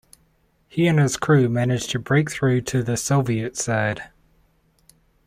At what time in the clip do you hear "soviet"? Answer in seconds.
2.97-3.55